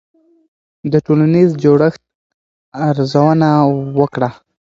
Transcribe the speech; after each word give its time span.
د 0.91 0.93
ټولنیز 1.05 1.49
جوړښت 1.63 2.01
ارزونه 2.87 3.49
وکړه. 3.99 4.29